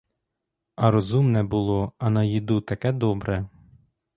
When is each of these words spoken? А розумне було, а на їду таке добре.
А 0.75 0.91
розумне 0.91 1.43
було, 1.43 1.93
а 1.97 2.09
на 2.09 2.23
їду 2.23 2.61
таке 2.61 2.91
добре. 2.91 3.47